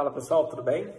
[0.00, 0.90] Fala pessoal, tudo bem?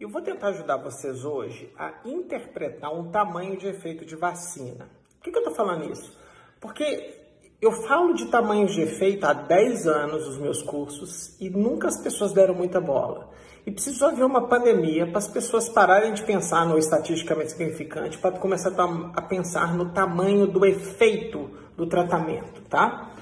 [0.00, 4.88] Eu vou tentar ajudar vocês hoje a interpretar um tamanho de efeito de vacina.
[5.16, 6.10] Por que, que eu estou falando isso?
[6.58, 7.20] Porque
[7.60, 12.00] eu falo de tamanhos de efeito há 10 anos nos meus cursos e nunca as
[12.00, 13.28] pessoas deram muita bola.
[13.66, 18.38] E precisou haver uma pandemia para as pessoas pararem de pensar no estatisticamente significante para
[18.38, 18.72] começar
[19.14, 23.13] a pensar no tamanho do efeito do tratamento, tá?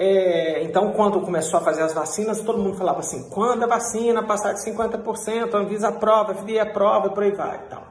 [0.00, 4.22] É, então, quando começou a fazer as vacinas, todo mundo falava assim: quando a vacina
[4.22, 7.60] passar de 50%, a Anvisa aprova, a FDA aprova e por aí vai.
[7.66, 7.82] Então.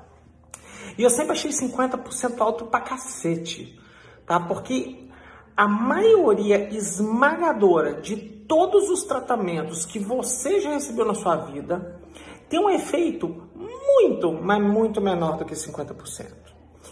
[0.98, 3.78] E eu sempre achei 50% alto pra cacete,
[4.26, 4.40] tá?
[4.40, 5.10] Porque
[5.56, 12.00] a maioria esmagadora de todos os tratamentos que você já recebeu na sua vida
[12.48, 16.48] tem um efeito muito, mas muito menor do que 50%.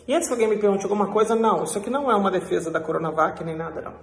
[0.08, 2.70] E antes que alguém me pergunte alguma coisa, não, isso aqui não é uma defesa
[2.70, 3.94] da Coronavac nem nada não.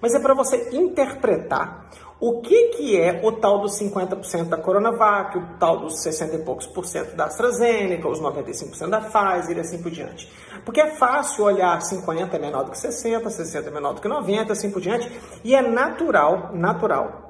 [0.00, 1.88] Mas é para você interpretar
[2.20, 6.38] o que, que é o tal dos 50% da Coronavac, o tal dos 60 e
[6.40, 10.32] poucos por cento da AstraZeneca, os 95% da Pfizer e assim por diante.
[10.64, 14.06] Porque é fácil olhar 50 é menor do que 60, 60 é menor do que
[14.06, 15.10] 90, assim por diante,
[15.42, 17.21] e é natural, natural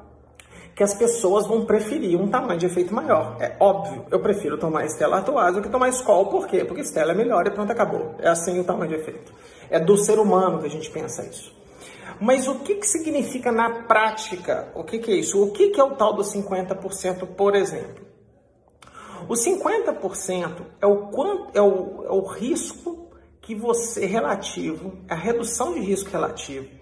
[0.75, 3.37] que as pessoas vão preferir um tamanho de efeito maior.
[3.41, 6.65] É óbvio, eu prefiro tomar Stella Artois do que tomar Skol, por quê?
[6.65, 8.15] Porque Stella é melhor e pronto, acabou.
[8.19, 9.33] É assim o tamanho de efeito.
[9.69, 11.55] É do ser humano que a gente pensa isso.
[12.21, 14.71] Mas o que, que significa na prática?
[14.75, 15.43] O que, que é isso?
[15.43, 18.07] O que, que é o tal do 50%, por exemplo?
[19.29, 25.75] O 50% é o, quanto, é, o, é o risco que você relativo, a redução
[25.75, 26.82] de risco relativo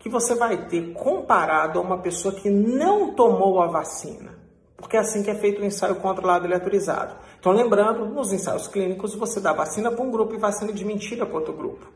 [0.00, 4.40] que você vai ter comparado a uma pessoa que não tomou a vacina.
[4.76, 7.14] Porque é assim que é feito o ensaio controlado e autorizado.
[7.38, 11.26] Então, lembrando, nos ensaios clínicos, você dá vacina para um grupo e vacina de mentira
[11.26, 11.86] para outro grupo.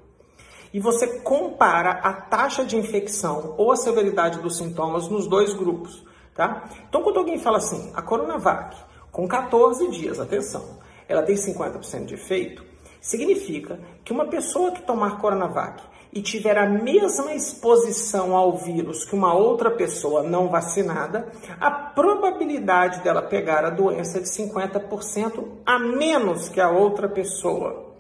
[0.73, 6.05] E você compara a taxa de infecção ou a severidade dos sintomas nos dois grupos.
[6.35, 6.69] Tá?
[6.87, 8.77] Então, quando alguém fala assim, a Coronavac,
[9.11, 12.65] com 14 dias, atenção, ela tem 50% de efeito,
[13.01, 15.83] significa que uma pessoa que tomar Coronavac
[16.15, 21.27] e tiver a mesma exposição ao vírus que uma outra pessoa não vacinada,
[21.61, 27.93] a probabilidade dela pegar a doença é de 50% a menos que a outra pessoa.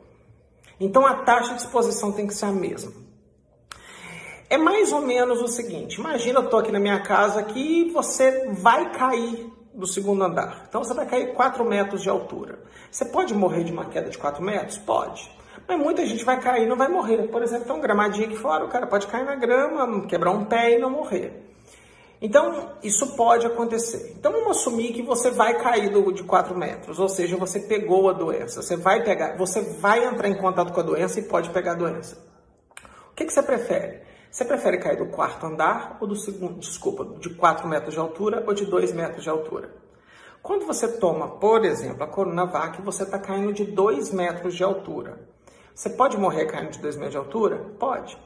[0.78, 2.92] Então a taxa de exposição tem que ser a mesma.
[4.48, 8.48] É mais ou menos o seguinte: imagina eu estou aqui na minha casa que você
[8.52, 10.66] vai cair do segundo andar.
[10.68, 12.60] Então você vai cair 4 metros de altura.
[12.92, 14.78] Você pode morrer de uma queda de 4 metros?
[14.78, 15.28] Pode.
[15.66, 17.28] Mas muita gente vai cair e não vai morrer.
[17.28, 20.44] Por exemplo, tem um gramadinho aqui fora, o cara pode cair na grama, quebrar um
[20.44, 21.44] pé e não morrer.
[22.20, 24.14] Então, isso pode acontecer.
[24.18, 28.08] Então, vamos assumir que você vai cair do, de 4 metros, ou seja, você pegou
[28.08, 28.62] a doença.
[28.62, 31.76] Você vai pegar, você vai entrar em contato com a doença e pode pegar a
[31.76, 32.16] doença.
[33.10, 34.00] O que, que você prefere?
[34.30, 38.42] Você prefere cair do quarto andar ou do segundo, desculpa, de 4 metros de altura
[38.46, 39.70] ou de 2 metros de altura?
[40.42, 45.33] Quando você toma, por exemplo, a Coronavac, você está caindo de 2 metros de altura.
[45.74, 47.56] Você pode morrer caindo de 2 metros de altura?
[47.78, 48.16] Pode.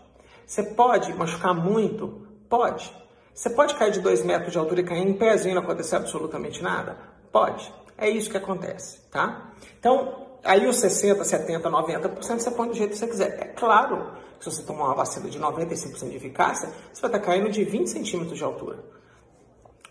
[0.47, 2.27] Você pode machucar muito?
[2.49, 2.95] Pode.
[3.33, 5.97] Você pode cair de 2 metros de altura e cair em pezinho e não acontecer
[5.97, 6.99] absolutamente nada?
[7.33, 7.73] Pode.
[7.97, 9.53] É isso que acontece, tá?
[9.79, 13.39] Então, aí os 60, 70, 90% você põe do jeito que você quiser.
[13.41, 17.21] É claro que se você tomar uma vacina de 95% de eficácia, você vai estar
[17.21, 18.85] caindo de 20 centímetros de altura.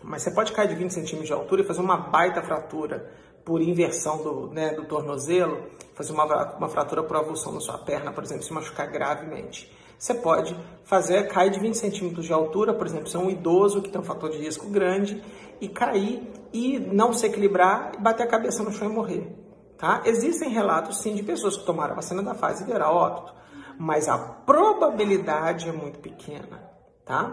[0.02, 3.10] Mas você pode cair de 20 centímetros de altura e fazer uma baita fratura
[3.48, 5.62] por inversão do, né, do tornozelo,
[5.94, 6.26] fazer uma,
[6.58, 9.74] uma fratura por avulsão na sua perna, por exemplo, se machucar gravemente.
[9.98, 10.54] Você pode
[10.84, 14.04] fazer, cair de 20 centímetros de altura, por exemplo, ser um idoso que tem um
[14.04, 15.24] fator de risco grande,
[15.62, 19.34] e cair e não se equilibrar, bater a cabeça no chão e morrer.
[19.78, 20.02] Tá?
[20.04, 23.32] Existem relatos, sim, de pessoas que tomaram a vacina da fase vieram óbito,
[23.78, 26.70] mas a probabilidade é muito pequena.
[27.02, 27.32] Tá?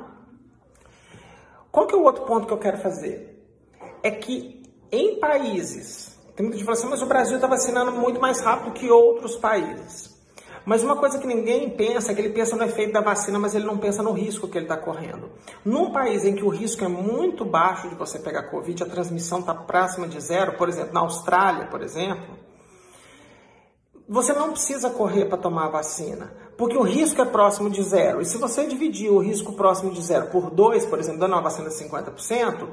[1.70, 3.46] Qual que é o outro ponto que eu quero fazer?
[4.02, 4.65] É que
[4.96, 8.74] em países, tem muita gente falando assim, mas o Brasil está vacinando muito mais rápido
[8.74, 10.16] que outros países.
[10.66, 13.54] Mas uma coisa que ninguém pensa é que ele pensa no efeito da vacina, mas
[13.54, 15.30] ele não pensa no risco que ele está correndo.
[15.64, 19.40] Num país em que o risco é muito baixo de você pegar Covid, a transmissão
[19.40, 22.36] está próxima de zero, por exemplo, na Austrália, por exemplo,
[24.10, 28.22] você não precisa correr para tomar a vacina, porque o risco é próximo de zero.
[28.22, 31.42] E se você dividir o risco próximo de zero por dois, por exemplo, dando uma
[31.42, 32.68] vacina de 50%,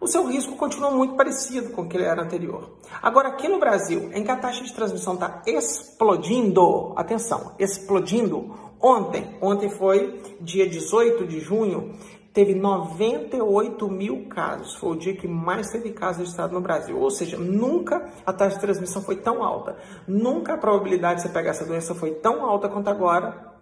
[0.00, 2.76] o seu risco continua muito parecido com o que ele era anterior.
[3.02, 9.36] Agora, aqui no Brasil, em que a taxa de transmissão está explodindo, atenção, explodindo, ontem,
[9.40, 11.94] ontem foi dia 18 de junho,
[12.36, 14.74] teve 98 mil casos.
[14.74, 16.98] Foi o dia que mais teve casos registrados no Brasil.
[16.98, 19.78] Ou seja, nunca a taxa de transmissão foi tão alta.
[20.06, 23.54] Nunca a probabilidade de você pegar essa doença foi tão alta quanto agora.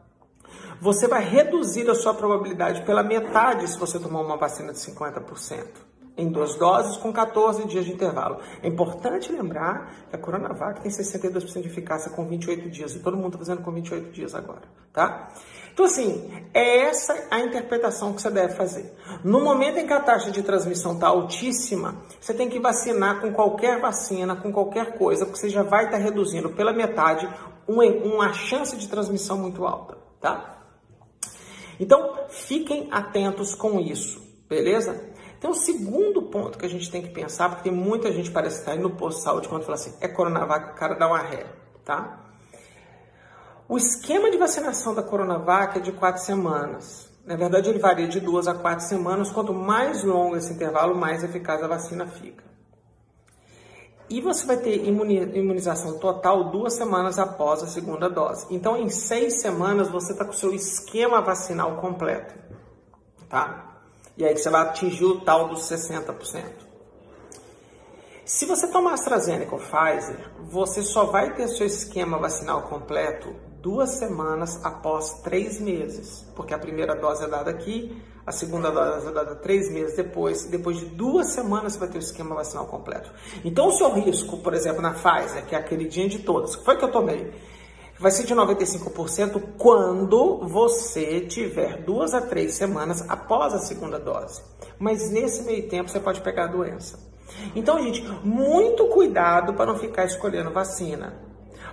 [0.81, 5.84] Você vai reduzir a sua probabilidade pela metade se você tomar uma vacina de 50%.
[6.17, 8.39] Em duas doses com 14 dias de intervalo.
[8.63, 13.17] É importante lembrar que a Coronavac tem 62% de eficácia com 28 dias e todo
[13.17, 14.63] mundo está fazendo com 28 dias agora,
[14.93, 15.29] tá?
[15.73, 18.95] Então, assim, é essa a interpretação que você deve fazer.
[19.25, 23.33] No momento em que a taxa de transmissão está altíssima, você tem que vacinar com
[23.33, 27.29] qualquer vacina, com qualquer coisa, porque você já vai estar tá reduzindo pela metade
[27.67, 30.61] uma, uma chance de transmissão muito alta, tá?
[31.81, 35.13] Então, fiquem atentos com isso, beleza?
[35.44, 38.61] Tem um segundo ponto que a gente tem que pensar, porque tem muita gente parece
[38.61, 41.44] estar no posto de saúde quando fala assim, é Coronavac, o cara dá uma ré,
[41.85, 42.25] tá?
[43.69, 47.12] O esquema de vacinação da Coronavac é de quatro semanas.
[47.26, 49.31] Na verdade, ele varia de duas a quatro semanas.
[49.31, 52.43] Quanto mais longo esse intervalo, mais eficaz a vacina fica.
[54.08, 58.46] E você vai ter imunização total duas semanas após a segunda dose.
[58.49, 62.32] Então, em seis semanas, você está com o seu esquema vacinal completo.
[63.29, 63.74] Tá?
[64.17, 66.65] E aí você vai atingir o tal dos 60%.
[68.25, 73.35] Se você tomar AstraZeneca ou Pfizer, você só vai ter seu esquema vacinal completo
[73.65, 77.97] duas semanas após três meses, porque a primeira dose é dada aqui,
[78.27, 81.89] a segunda dose é dada três meses depois, e depois de duas semanas você vai
[81.89, 83.11] ter o esquema vacinal completo.
[83.43, 86.65] Então, o seu risco, por exemplo, na Pfizer, que é a queridinha de todas, que
[86.65, 87.33] foi que eu tomei,
[87.99, 94.43] vai ser de 95% quando você tiver duas a três semanas após a segunda dose.
[94.79, 96.99] Mas nesse meio tempo você pode pegar a doença.
[97.55, 101.14] Então, gente, muito cuidado para não ficar escolhendo vacina.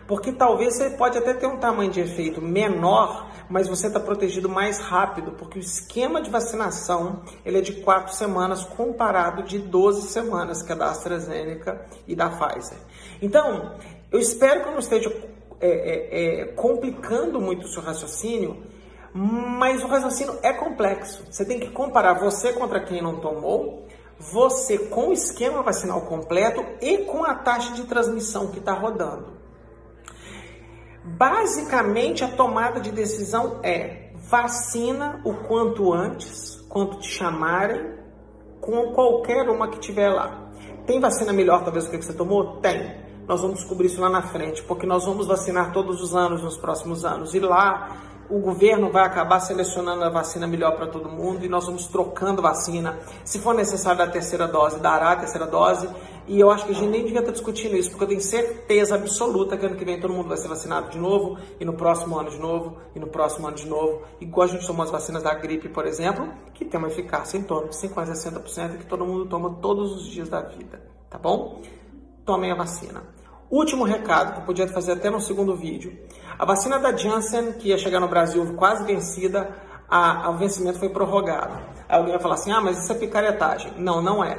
[0.07, 4.50] Porque talvez você pode até ter um tamanho de efeito menor, mas você está protegido
[4.50, 10.07] mais rápido, porque o esquema de vacinação ele é de quatro semanas comparado de 12
[10.09, 12.77] semanas, que é da AstraZeneca e da Pfizer.
[13.21, 13.75] Então,
[14.12, 15.09] eu espero que eu não esteja
[15.62, 18.63] é, é, é, complicando muito o seu raciocínio,
[19.13, 21.25] mas o raciocínio é complexo.
[21.30, 23.86] Você tem que comparar você contra quem não tomou,
[24.18, 29.40] você com o esquema vacinal completo e com a taxa de transmissão que está rodando.
[31.04, 37.96] Basicamente, a tomada de decisão é vacina o quanto antes, quanto te chamarem,
[38.60, 40.52] com qualquer uma que tiver lá.
[40.86, 42.57] Tem vacina melhor, talvez, do que você tomou?
[42.57, 43.11] Tem.
[43.27, 46.57] Nós vamos descobrir isso lá na frente, porque nós vamos vacinar todos os anos nos
[46.57, 47.33] próximos anos.
[47.33, 51.65] E lá o governo vai acabar selecionando a vacina melhor para todo mundo e nós
[51.65, 52.97] vamos trocando vacina.
[53.25, 55.89] Se for necessário a terceira dose, dará a terceira dose.
[56.27, 58.95] E eu acho que a gente nem devia estar discutindo isso, porque eu tenho certeza
[58.95, 62.18] absoluta que ano que vem todo mundo vai ser vacinado de novo, e no próximo
[62.18, 64.03] ano de novo, e no próximo ano de novo.
[64.21, 67.44] Igual a gente tomou as vacinas da gripe, por exemplo, que tem uma eficácia em
[67.44, 70.81] torno de 50% a 60%, que todo mundo toma todos os dias da vida.
[71.09, 71.59] Tá bom?
[72.25, 73.03] Tomem a vacina.
[73.50, 75.97] Último recado, que eu podia fazer até no segundo vídeo.
[76.39, 79.50] A vacina da Janssen, que ia chegar no Brasil quase vencida,
[79.89, 81.53] a, o vencimento foi prorrogado.
[81.89, 83.73] Aí alguém vai falar assim, ah, mas isso é picaretagem.
[83.77, 84.38] Não, não é.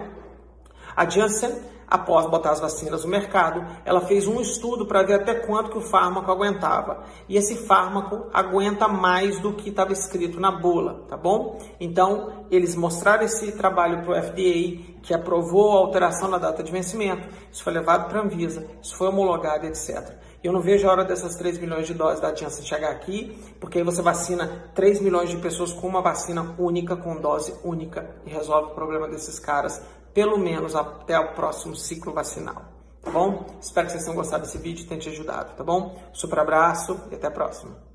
[0.97, 1.55] A Janssen
[1.93, 5.77] após botar as vacinas no mercado, ela fez um estudo para ver até quanto que
[5.77, 7.05] o fármaco aguentava.
[7.29, 11.59] E esse fármaco aguenta mais do que estava escrito na bula, tá bom?
[11.79, 16.73] Então, eles mostraram esse trabalho para o FDA, que aprovou a alteração na data de
[16.73, 17.29] vencimento.
[17.53, 20.15] Isso foi levado para a Anvisa, isso foi homologado, etc.
[20.43, 23.79] Eu não vejo a hora dessas 3 milhões de doses da Janssen chegar aqui, porque
[23.79, 28.31] aí você vacina 3 milhões de pessoas com uma vacina única, com dose única, e
[28.31, 32.63] resolve o problema desses caras pelo menos até o próximo ciclo vacinal.
[33.03, 33.47] Tá bom?
[33.61, 36.01] Espero que vocês tenham gostado desse vídeo e tenha te ajudado, tá bom?
[36.13, 37.92] Super abraço e até a próxima.